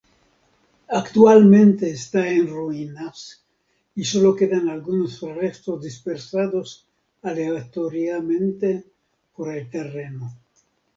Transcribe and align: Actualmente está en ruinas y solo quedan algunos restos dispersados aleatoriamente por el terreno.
Actualmente 0.99 1.91
está 1.91 2.27
en 2.27 2.47
ruinas 2.47 3.45
y 3.93 4.03
solo 4.03 4.35
quedan 4.35 4.67
algunos 4.67 5.21
restos 5.21 5.79
dispersados 5.83 6.87
aleatoriamente 7.21 8.83
por 9.35 9.53
el 9.55 9.69
terreno. 9.69 10.33